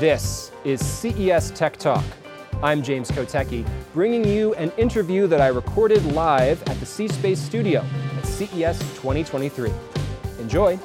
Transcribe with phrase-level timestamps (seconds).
[0.00, 2.04] This is CES Tech Talk.
[2.62, 7.40] I'm James Kotecki, bringing you an interview that I recorded live at the C Space
[7.40, 7.84] studio
[8.16, 9.72] at CES 2023.
[10.38, 10.78] Enjoy.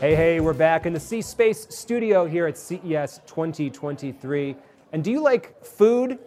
[0.00, 4.54] Hey, hey, we're back in the C Space studio here at CES 2023.
[4.92, 6.18] And do you like food?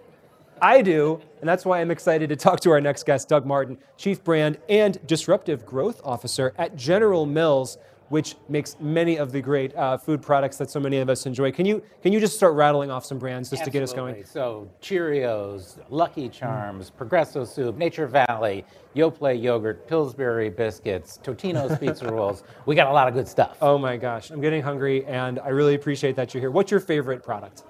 [0.63, 3.77] I do, and that's why I'm excited to talk to our next guest, Doug Martin,
[3.97, 7.77] Chief Brand and Disruptive Growth Officer at General Mills,
[8.09, 11.51] which makes many of the great uh, food products that so many of us enjoy.
[11.51, 13.71] Can you can you just start rattling off some brands just Absolutely.
[13.71, 14.25] to get us going?
[14.25, 22.43] So Cheerios, Lucky Charms, Progresso Soup, Nature Valley, Yoplait yogurt, Pillsbury biscuits, Totino's pizza rolls.
[22.65, 23.57] We got a lot of good stuff.
[23.61, 26.51] Oh my gosh, I'm getting hungry, and I really appreciate that you're here.
[26.51, 27.63] What's your favorite product?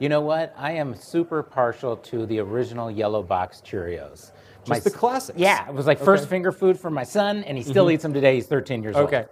[0.00, 0.52] You know what?
[0.58, 4.32] I am super partial to the original yellow box Cheerios.
[4.64, 5.38] Just the classics.
[5.38, 8.12] Yeah, it was like first finger food for my son, and he still eats them
[8.14, 8.34] today.
[8.36, 9.06] He's 13 years old.
[9.08, 9.26] Okay,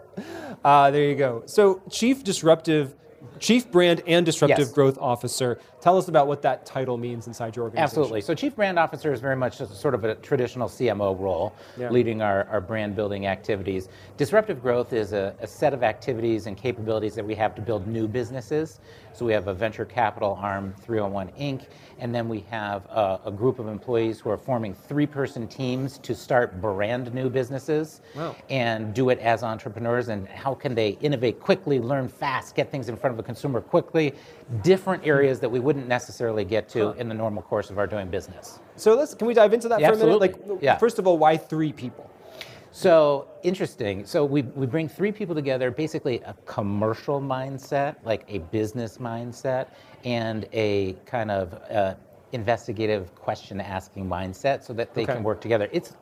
[0.65, 1.43] uh, there you go.
[1.47, 2.95] So, Chief Disruptive,
[3.39, 4.73] Chief Brand and Disruptive Yes.
[4.73, 5.59] Growth Officer.
[5.83, 7.83] Tell us about what that title means inside your organization.
[7.83, 8.21] Absolutely.
[8.21, 11.91] So, Chief Brand Officer is very much sort of a traditional CMO role, Yeah.
[11.91, 13.89] leading our, our brand building activities.
[14.17, 17.89] Disruptive growth is a, a set of activities and capabilities that we have to build
[17.89, 18.79] new businesses.
[19.13, 21.67] So, we have a venture capital arm, 301 Inc.,
[21.99, 25.99] and then we have a, a group of employees who are forming three person teams
[25.99, 28.37] to start brand new businesses Wow.
[28.51, 30.09] and do it as entrepreneurs.
[30.09, 33.61] And how can they innovate quickly, learn fast, get things in front of a consumer
[33.61, 34.15] quickly?
[34.63, 38.09] Different areas that we wouldn't necessarily get to in the normal course of our doing
[38.09, 38.59] business.
[38.77, 40.21] So let's can we dive into that Yeah, for a minute?
[40.23, 40.53] absolutely.
[40.57, 40.77] Like, Yeah.
[40.77, 42.11] first of all, why three people?
[42.73, 44.05] So interesting.
[44.05, 49.69] So we, we bring three people together, basically a commercial mindset, like a business mindset,
[50.05, 51.95] and a kind of uh,
[52.33, 55.15] investigative question asking mindset so that they Okay.
[55.15, 55.69] can work together.
[55.73, 55.95] It's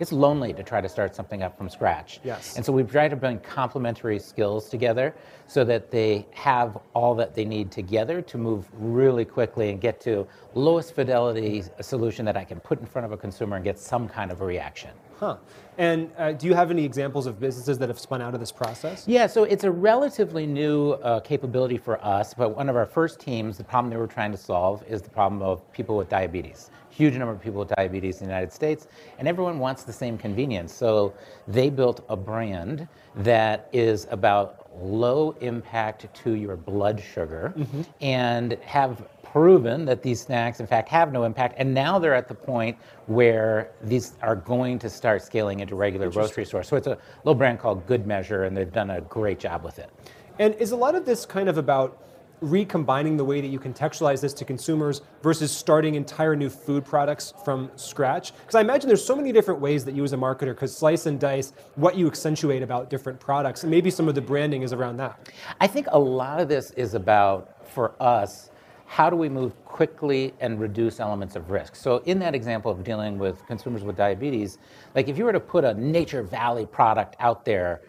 [0.00, 2.20] it's lonely to try to start something up from scratch.
[2.24, 2.56] Yes.
[2.56, 5.14] And so we've tried to bring complementary skills together
[5.46, 10.00] so that they have all that they need together to move really quickly and get
[10.02, 13.78] to lowest fidelity solution that I can put in front of a consumer and get
[13.78, 14.90] some kind of a reaction.
[15.18, 15.36] Huh.
[15.78, 18.52] And uh, do you have any examples of businesses that have spun out of this
[18.52, 19.04] process?
[19.06, 23.20] Yeah, so it's a relatively new uh, capability for us, but one of our first
[23.20, 26.70] teams, the problem they were trying to solve is the problem of people with diabetes.
[26.90, 30.18] Huge number of people with diabetes in the United States, and everyone wants the same
[30.18, 30.72] convenience.
[30.72, 31.14] So
[31.46, 37.82] they built a brand that is about low impact to your blood sugar mm-hmm.
[38.00, 41.54] and have proven that these snacks in fact have no impact.
[41.58, 46.10] And now they're at the point where these are going to start scaling into regular
[46.10, 46.68] grocery stores.
[46.68, 49.78] So it's a little brand called good measure and they've done a great job with
[49.78, 49.90] it.
[50.38, 52.00] And is a lot of this kind of about
[52.40, 57.34] recombining the way that you contextualize this to consumers versus starting entire new food products
[57.44, 58.32] from scratch?
[58.36, 61.06] Because I imagine there's so many different ways that you as a marketer could slice
[61.06, 64.72] and dice what you accentuate about different products, and maybe some of the branding is
[64.72, 65.30] around that.
[65.60, 68.50] i think a lot of this is about for us
[68.86, 72.82] how do we move quickly and reduce elements of risk so in that example of
[72.82, 74.58] dealing with consumers with diabetes
[74.94, 77.80] like if you were to put a nature valley product out there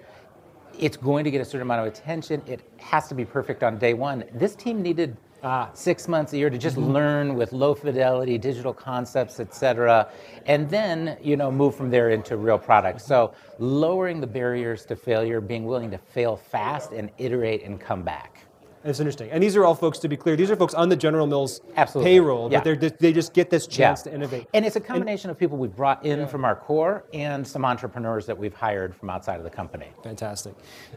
[0.80, 2.42] it's going to get a certain amount of attention.
[2.48, 4.24] It has to be perfect on day one.
[4.34, 5.70] This team needed Ah.
[5.74, 10.10] six months a year to just learn with low fidelity digital concepts, et cetera,
[10.48, 13.06] and then you know move from there into real products.
[13.06, 18.04] So lowering the barriers to failure, being willing to fail fast and iterate and come
[18.04, 18.46] back.
[18.84, 19.30] It's interesting.
[19.32, 21.60] And these are all folks, to be clear, these are folks on the General Mills
[21.76, 22.12] Absolutely.
[22.12, 22.60] payroll, Yeah.
[22.64, 24.12] but they're, they just get this chance Yeah.
[24.12, 24.48] to innovate.
[24.54, 28.26] And it's a combination of people we've brought in from our core and some entrepreneurs
[28.28, 29.88] that we've hired from outside of the company.
[30.04, 30.54] Fantastic.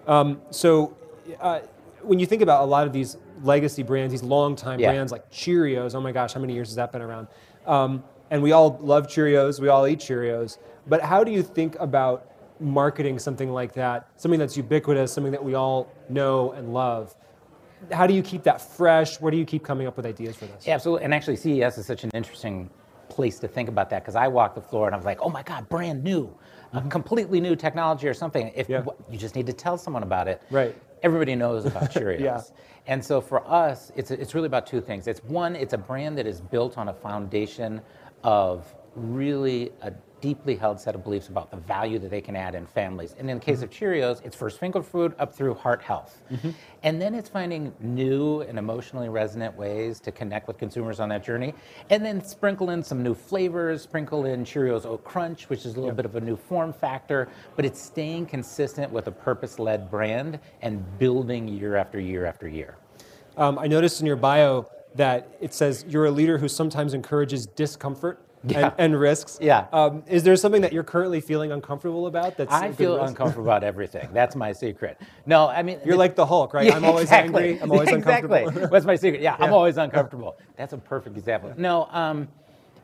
[0.07, 0.97] Um, so,
[1.41, 1.61] uh,
[2.03, 4.91] when you think about a lot of these legacy brands, these long-time Yeah.
[4.91, 7.27] brands like Cheerios, oh my gosh, how many years has that been around?
[7.67, 10.59] Um, and we all love Cheerios, we all eat Cheerios.
[10.87, 12.27] But how do you think about
[12.61, 17.15] marketing something like that, something that's ubiquitous, something that we all know and love?
[17.91, 19.21] How do you keep that fresh?
[19.21, 20.67] Where do you keep coming up with ideas for this?
[20.67, 21.05] Yeah, absolutely.
[21.05, 22.71] And actually, CES is such an interesting
[23.09, 25.29] place to think about that because I walked the floor and I was like, oh
[25.29, 26.35] my God, brand new,
[26.73, 28.51] a completely new technology or something.
[28.55, 28.89] If Mm-hmm.
[28.89, 28.95] Yeah.
[29.11, 30.75] you just need to tell someone about it, Right.
[31.03, 32.21] Everybody knows about Cheerios.
[32.21, 32.41] Yeah.
[32.87, 35.07] And so for us, it's it's really about two things.
[35.09, 37.81] It's one, it's a brand that is built on a foundation
[38.23, 39.93] of really a
[40.23, 43.15] deeply held set of beliefs about the value that they can add in families.
[43.19, 46.23] And in the case of Cheerios, it's first finger food up through heart health.
[46.85, 51.25] And then it's finding new and emotionally resonant ways to connect with consumers on that
[51.25, 51.53] journey.
[51.91, 55.81] And then sprinkle in some new flavors, sprinkle in Cheerios Oat Crunch, which is a
[55.81, 59.91] little bit of a new form factor, but it's staying consistent with a purpose led
[59.91, 62.77] brand and building year after year after year.
[63.37, 67.47] Um, I noticed in your bio that it says you're a leader who sometimes encourages
[67.47, 68.67] discomfort Yeah.
[68.67, 69.39] and, and risks.
[69.41, 69.67] Yeah.
[69.73, 72.37] Um, is there something that you're currently feeling uncomfortable about?
[72.37, 73.11] That's I feel risk?
[73.11, 74.09] uncomfortable about everything.
[74.13, 75.01] That's my secret.
[75.27, 76.67] No, I mean You're like the Hulk, right?
[76.67, 77.51] Yeah, I'm always exactly.
[77.51, 77.63] angry.
[77.63, 78.39] I'm always exactly.
[78.41, 78.71] uncomfortable.
[78.71, 79.23] What's my secret?
[79.23, 80.37] Yeah, I'm always uncomfortable.
[80.57, 81.53] That's a perfect example.
[81.57, 82.29] No, um,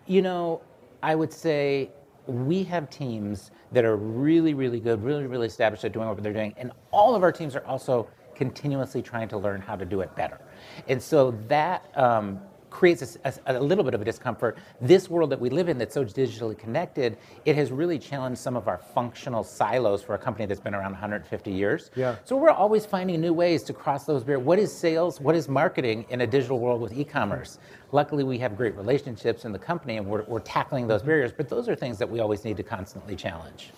[0.07, 0.61] you know,
[1.03, 1.91] I would say
[2.27, 6.33] we have teams that are really, really good, really, really established at doing what they're
[6.33, 10.01] doing, and all of our teams are also continuously trying to learn how to do
[10.01, 10.41] it better.
[10.87, 12.41] And so that um,
[12.71, 14.59] creates a, a- a little bit of a discomfort.
[14.81, 18.57] This world that we live in that's so digitally connected, it has really challenged some
[18.57, 21.91] of our functional silos for a company that's been around 150 years.
[21.95, 22.17] Yeah.
[22.25, 24.45] So we're always finding new ways to cross those barriers.
[24.45, 25.21] What is sales?
[25.21, 27.59] What is marketing in a digital world with e-commerce?
[27.93, 31.09] Luckily, we have great relationships in the company, and we're, we're tackling those mm-hmm.
[31.09, 31.33] barriers.
[31.33, 33.71] But those are things that we always need to constantly challenge.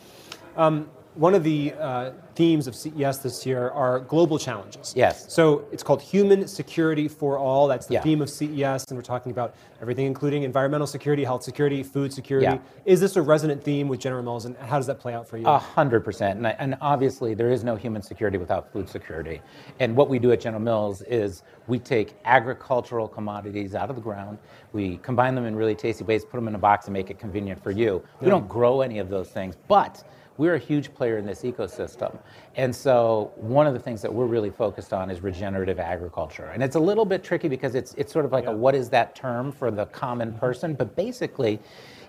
[1.14, 4.94] One of the uh, themes of CES this year are global challenges.
[4.96, 5.30] Yes.
[5.30, 7.66] So it's called Human Security for All.
[7.66, 8.02] That's the Yeah.
[8.02, 12.46] theme of CES, and we're talking about everything, including environmental security, health security, food security.
[12.46, 12.58] Yeah.
[12.84, 15.36] Is this a resonant theme with General Mills, and how does that play out for
[15.36, 15.46] you?
[15.48, 19.42] A hundred percent, and, and obviously there is no human security without food security.
[19.80, 24.02] And what we do at General Mills is we take agricultural commodities out of the
[24.02, 24.38] ground,
[24.72, 27.18] we combine them in really tasty ways, put them in a box, and make it
[27.18, 28.00] convenient for you.
[28.20, 30.04] We don't grow any of those things, but
[30.40, 32.18] we're a huge player in this ecosystem.
[32.56, 36.46] And so one of the things that we're really focused on is regenerative agriculture.
[36.54, 38.88] And it's a little bit tricky because it's it's sort of like a what is
[38.88, 40.38] that term for the common mm-hmm.
[40.38, 40.72] person?
[40.72, 41.60] But basically,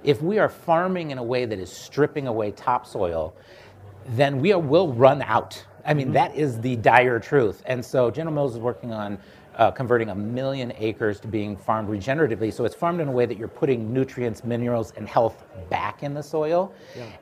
[0.05, 3.35] if we are farming in a way that is stripping away topsoil,
[4.15, 5.61] then we are, will run out.
[5.85, 6.13] I mean, mm-hmm.
[6.13, 7.61] that is the dire truth.
[7.65, 9.19] And so General Mills is working on
[9.61, 12.51] uh, converting a million acres to being farmed regeneratively.
[12.51, 16.15] So it's farmed in a way that you're putting nutrients, minerals, and health back in
[16.15, 16.73] the soil.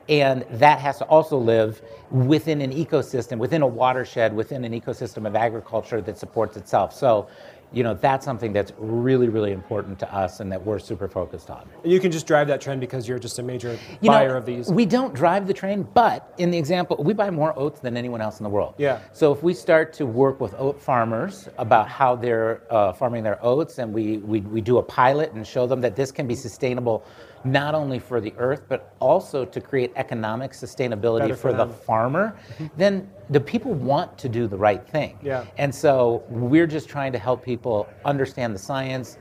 [0.08, 5.26] And that has to also live within an ecosystem, within a watershed, within an ecosystem
[5.26, 6.94] of agriculture that supports itself.
[6.94, 7.28] So,
[7.72, 11.50] you know, that's something that's really, really important to us and that we're super focused
[11.50, 11.68] on.
[11.84, 14.46] You can just drive that trend because you're just a major You buyer know, of
[14.46, 14.70] these.
[14.70, 18.20] We don't drive the train, but in the example, we buy more oats than anyone
[18.20, 18.74] else in the world.
[18.78, 19.00] Yeah.
[19.12, 23.38] So if we start to work with oat farmers about how they're uh, farming their
[23.44, 26.34] oats, and we, we we do a pilot and show them that this can be
[26.34, 27.04] sustainable,
[27.44, 31.66] not only for the earth but also to create economic sustainability Better for for, the
[31.66, 32.36] farmer,
[32.76, 35.18] then the people want to do the right thing.
[35.22, 35.44] Yeah.
[35.56, 39.18] And so we're just trying to help people understand the science,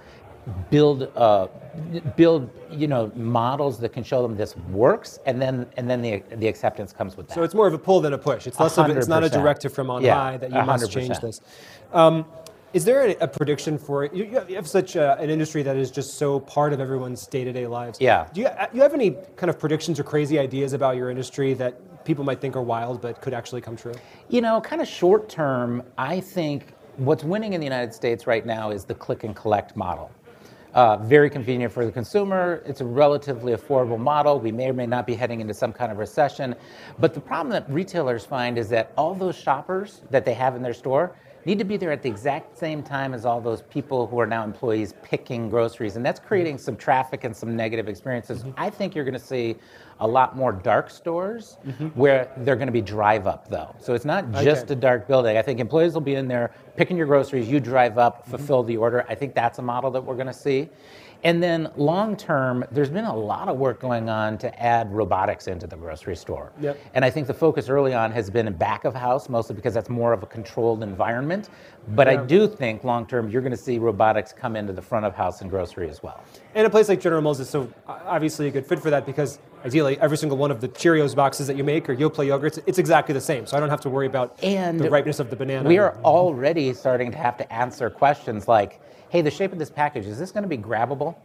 [0.69, 1.47] build uh,
[2.15, 6.23] build you know models that can show them this works, and then and then the
[6.35, 7.35] the acceptance comes with that.
[7.35, 8.47] So it's more of a pull than a push.
[8.47, 10.85] It's less of a, it's not a directive from on Yeah, high that you must
[10.85, 10.91] 100%.
[10.91, 11.41] change this.
[11.93, 12.25] Um,
[12.73, 14.13] is there a, a prediction for it?
[14.13, 17.65] You, you have- such a, an industry that is just so part of everyone's day-to-day
[17.65, 17.99] lives.
[17.99, 18.27] Yeah.
[18.33, 21.53] Do you, uh, you have any kind of predictions or crazy ideas about your industry
[21.55, 23.93] that people might think are wild but could actually come true?
[24.29, 28.45] You know, kind of short term, I think what's winning in the United States right
[28.45, 30.11] now is the click and collect model.
[30.75, 32.61] Uh, very convenient for the consumer.
[32.63, 34.39] It's a relatively affordable model.
[34.39, 36.53] We may or may not be heading into some kind of recession.
[36.99, 40.61] But the problem that retailers find is that all those shoppers that they have in
[40.61, 44.07] their store need to be there at the exact same time as all those people
[44.07, 45.95] who are now employees picking groceries.
[45.95, 48.43] And that's creating some traffic and some negative experiences.
[48.57, 49.55] I think you're going to see
[50.01, 51.57] a lot more dark stores
[51.93, 53.75] where they're going to be drive up though.
[53.79, 54.73] So it's not just Okay.
[54.73, 55.37] a dark building.
[55.37, 58.77] I think employees will be in there picking your groceries, you drive up, fulfill the
[58.77, 59.05] order.
[59.09, 60.69] I think that's a model that we're going to see.
[61.23, 65.47] And then long term, there's been a lot of work going on to add robotics
[65.47, 66.51] into the grocery store.
[66.61, 66.79] Yep.
[66.93, 69.73] And I think the focus early on has been in back of house, mostly because
[69.73, 71.49] that's more of a controlled environment.
[71.89, 72.21] But Yeah.
[72.21, 75.13] I do think long term, you're going to see robotics come into the front of
[75.13, 76.23] house and grocery as well.
[76.55, 79.39] And a place like General Mills is so obviously a good fit for that because
[79.65, 82.77] ideally every single one of the Cheerios boxes that you make or Yoplait yogurts, it's
[82.77, 83.45] exactly the same.
[83.45, 85.67] So I don't have to worry about And the ripeness of the banana.
[85.67, 89.69] We are already starting to have to answer questions like, hey, the shape of this
[89.69, 91.15] package, is this going to be grabbable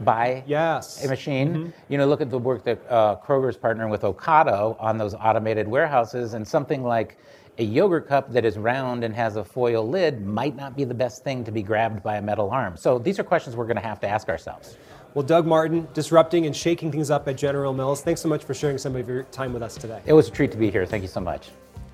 [0.00, 1.04] by Yes.
[1.04, 1.72] a machine?
[1.88, 5.68] You know, look at the work that uh, Kroger's partnering with Ocado on those automated
[5.68, 7.16] warehouses, and something like
[7.58, 10.94] a yogurt cup that is round and has a foil lid might not be the
[10.94, 12.76] best thing to be grabbed by a metal arm.
[12.76, 14.76] So these are questions we're going to have to ask ourselves.
[15.14, 18.02] Well, Doug Martin, disrupting and shaking things up at General Mills.
[18.02, 20.02] Thanks so much for sharing some of your time with us today.
[20.06, 20.84] It was a treat to be here.
[20.84, 21.50] Thank you so much.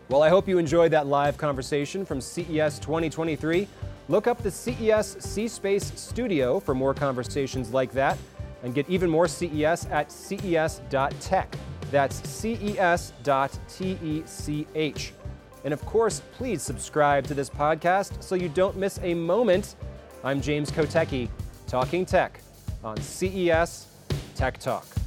[0.08, 3.68] Well, I hope you enjoyed that live conversation from CES 2023.
[4.08, 8.16] Look up the CES C Space Studio for more conversations like that
[8.62, 11.54] and get even more CES at ces.tech.
[11.90, 12.74] That's E
[14.24, 15.12] ces.tech.
[15.64, 19.76] And of course, please subscribe to this podcast so you don't miss a moment.
[20.24, 21.28] I'm James Kotecki,
[21.66, 22.40] talking tech
[22.82, 23.86] on CES
[24.34, 24.99] Tech Talk.